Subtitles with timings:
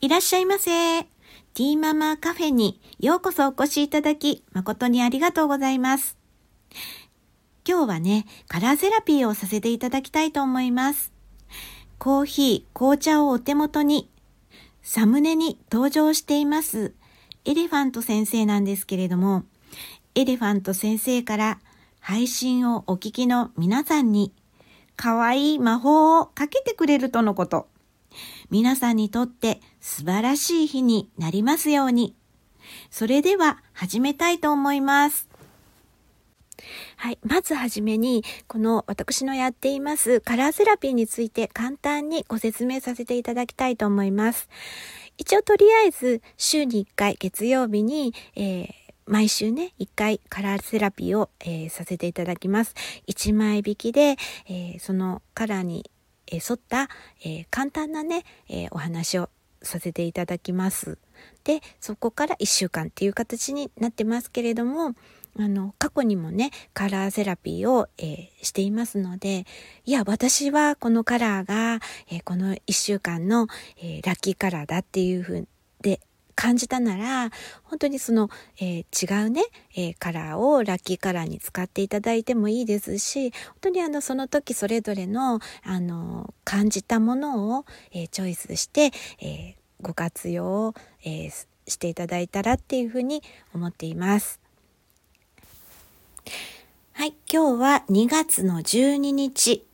[0.00, 1.02] いらっしゃいませ。
[1.02, 6.16] ティーママカフェにようこそお越しいただき、誠にありがとうございます。
[7.66, 11.12] 今日はね、カラーセラピーをさせていただきたいと思います。
[11.98, 14.08] コーヒー、紅茶をお手元に、
[14.82, 16.94] サムネに登場しています、
[17.44, 19.42] エレファント先生なんですけれども、
[20.14, 21.58] エレファント先生から
[21.98, 24.32] 配信をお聞きの皆さんに、
[24.94, 27.66] 可愛い魔法をかけてくれるとのこと。
[28.50, 32.14] 皆さんにとって素晴らしい日になりますように。
[32.90, 35.28] それでは始めたいと思います。
[36.96, 37.18] はい。
[37.22, 44.48] まずはじめに、この私のやっていますカラーセラピーについて簡単にご説明させていただきたいと思います。
[45.16, 52.74] 一応とりあえず週に1回月曜日に、えー毎週ね、1回カラーセラピーを、えー、させていただきます。
[53.06, 54.16] 1枚引きで、
[54.46, 55.90] えー、そのカラーに、
[56.30, 56.88] え沿った、
[57.24, 59.30] え簡単なね、えお話を
[59.62, 60.98] させていただきます。
[61.44, 64.94] で、そこから1週間っていう形になってますけれども、
[65.38, 69.46] あの、過去にもね、カラーセラピーを、えー、していますので、
[69.84, 71.80] いや、私はこのカラーが、
[72.10, 73.46] えー、この1週間の、
[73.78, 75.48] えー、ラッキーカラーだっていうふう
[75.80, 76.00] で
[76.38, 77.32] 感じたなら、
[77.64, 79.42] 本当にその、え違うね、
[79.74, 93.20] えカラーをラッキーカラーに使っていただいてもいいですし、本当にあの、その時それぞれの、あの、感じたものを、えチョイスして、えご活用を、えしていただいたらっていうふうに
[93.52, 94.40] 思っています。
[96.92, 99.66] はい、今日は2月の12日、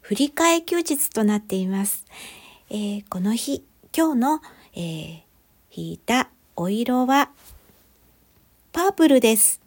[0.00, 2.06] 振り替え休日となっています。
[2.70, 3.62] え、この日、
[3.94, 4.40] 今日の、
[4.74, 5.25] え、
[5.76, 7.28] 引いたお色は
[8.72, 9.60] パープルです。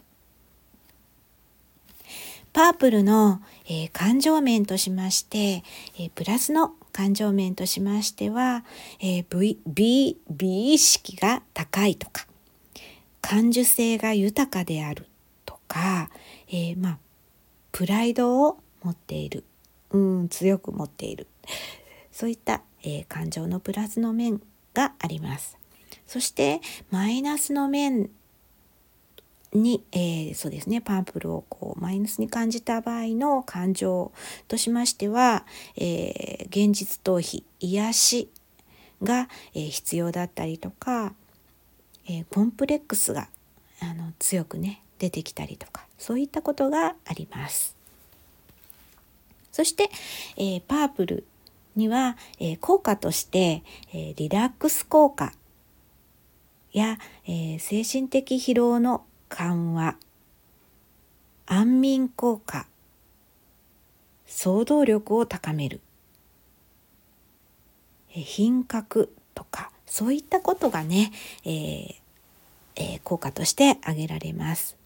[2.51, 5.63] パープルの、えー、感情面としまして、
[5.99, 8.65] えー、プラスの感情面としましては、
[8.99, 12.25] えー、美美美意識が高いとか
[13.21, 15.05] 感受性が豊かである
[15.45, 16.09] とか、
[16.47, 16.97] えー、まあ
[17.71, 19.43] プライドを持っている。
[19.91, 21.27] うん強く持っている。
[22.11, 24.41] そういった、えー、感情のプラスの面
[24.73, 25.58] があります。
[26.09, 26.59] そして
[26.89, 28.09] マイナスの面
[29.53, 34.11] に、えー、そうですねパンプルをこうマイナスに感じた場合の感情
[34.47, 35.45] としましては、
[35.77, 38.29] えー、現実逃避癒し
[39.03, 41.13] が、えー、必要だったりとか、
[42.09, 43.29] えコンプレックスが
[43.79, 47.75] あの強くね出てきたりとかそういったことがあります。
[49.51, 49.91] そして、
[50.37, 51.23] え、パープル
[51.75, 53.61] には、え、効果として、
[53.93, 55.33] え、リラックス効果
[56.73, 59.95] や、え精神的疲労の緩和
[61.45, 62.67] 安眠効果
[64.25, 65.81] 想像力を高める、
[68.09, 71.11] 品格とかそういったことがね、
[71.43, 71.95] えー
[72.75, 74.78] えー、効果として挙げられます。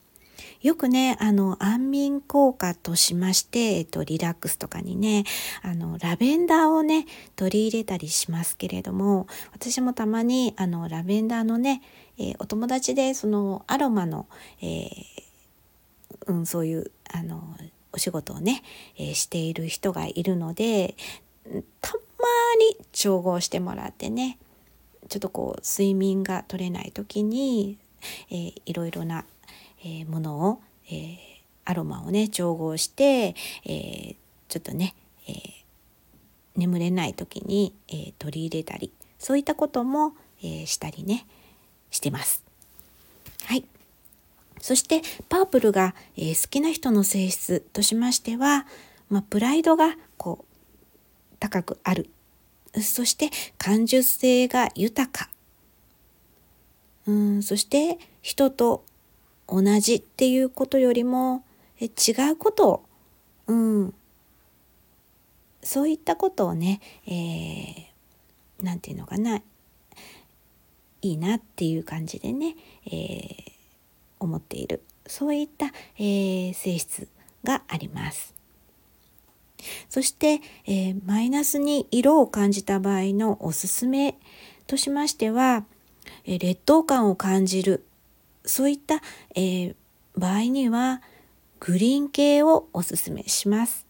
[0.62, 5.24] よくね、あの、安眠効果としまして、えっと、リラックスとかにね、
[5.62, 7.06] あの、ラベンダーをね、
[7.36, 11.82] 取り入れたりしますけれども、私もたまに、あの、ラベンダーのね、
[12.18, 14.28] えー、お友達で、その、アロマの、
[14.62, 14.90] えー、
[16.28, 17.56] うん、そういう、あの、
[17.92, 18.64] お仕事をね、
[18.98, 20.96] えー、している人がいるので、
[21.82, 22.00] たま
[22.60, 24.38] に調合してもらってね、
[25.10, 27.78] ちょっとこう睡眠が取れない時に、
[28.30, 29.26] えー、いろいろな
[29.84, 30.62] え、ものを、
[30.92, 31.18] え、
[31.66, 33.36] アロマをね調合して、
[33.66, 34.16] え、
[34.48, 34.96] ちょっとね、
[35.28, 35.34] え、
[36.56, 41.26] 眠れない時に、え、取り入れたりそういったことも、え、したりね
[41.90, 42.44] してます。
[43.46, 43.66] はい。
[44.60, 48.66] そしてパープルが、え、好きな人の性質としましては、
[49.10, 52.10] まあ、プライドがこう高くある。
[52.82, 55.30] そして感受性が豊か。
[57.06, 58.84] うんそして人と
[59.54, 61.44] 同じっていうことよりも
[61.80, 62.86] え違うことを、
[63.48, 63.94] うん、
[65.62, 69.42] そういったことをね何、えー、て言うのかな。
[71.02, 72.56] いいなっていう感じでね、
[72.86, 73.34] えー、
[74.22, 74.82] 思っている。
[75.06, 75.66] そういった、
[75.98, 77.10] えー、性質
[77.44, 78.34] があります。
[79.90, 84.18] そして、えー、マイナスに色を感じた場合のおすすめ
[84.66, 85.66] としましては、
[86.26, 87.84] え、劣等感を感じる
[88.46, 89.02] そういった、
[89.36, 89.76] えー、
[90.16, 91.02] 場合には
[91.60, 93.88] グリーン系をおすすめします。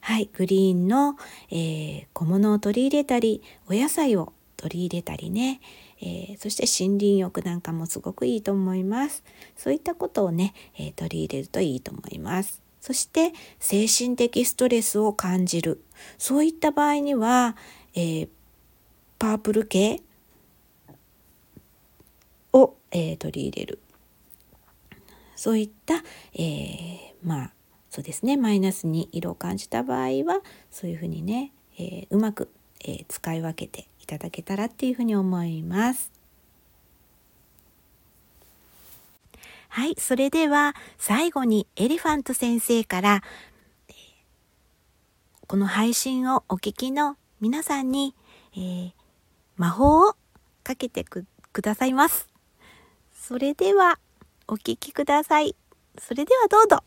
[0.00, 1.16] はい、グリーンの、
[1.50, 5.60] えー、小物を取り入れたりお野菜を取り入れたりね、
[6.00, 9.24] えー、そして森林浴なんかもすごくいいと思います。
[9.56, 12.62] そういったことをね、えー、取り入れるといいと思います。
[12.80, 15.82] そして精神的ストレスを感じる
[16.18, 17.56] そういった場合には、
[17.96, 18.28] えー、
[19.18, 20.02] パープル系、
[22.90, 23.78] えー、取り入れる。
[25.36, 26.02] そういった、
[26.34, 27.52] えー、まあ
[27.90, 30.40] そうですねマイナスに色を感じた場合は
[30.70, 32.50] そういうふうにね、えー、うまく、
[32.84, 36.10] えー、使い分けていただけたらっていうふうに思います。
[39.68, 43.22] はい、それでは最後にエレファント先生から
[45.46, 48.14] この配信をお聞きの皆さんに、
[48.54, 48.92] えー、
[49.56, 50.16] 魔法を
[50.64, 51.26] かけてく
[51.60, 52.35] ださいます。
[53.26, 53.98] それでは
[54.46, 55.56] お聞きください。
[55.98, 56.84] それではどうぞ。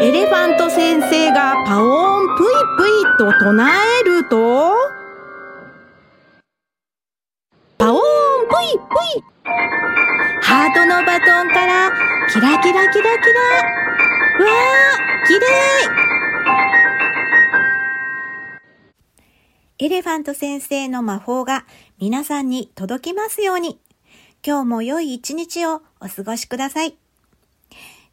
[0.00, 2.46] エレファント先生がパオーンプイ
[2.78, 3.68] プイと唱
[4.00, 4.72] えると、
[7.76, 8.02] パオーン
[8.46, 9.24] プイプイ
[10.42, 11.90] ハートのバトンから
[12.28, 15.38] キラキラキラキラわー、きれ
[19.80, 21.66] いエレファント先生の魔法が
[21.98, 23.80] 皆さんに届きますように。
[24.44, 26.96] 今日も良い一日をお過ごしください。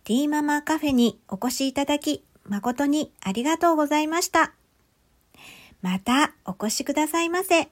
[0.03, 4.53] ティーママカフェにお越しいただき誠にありがとうございました。
[5.81, 7.69] またお越しくださいませ。